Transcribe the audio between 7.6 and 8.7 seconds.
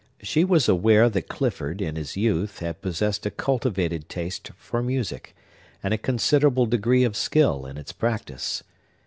in its practice.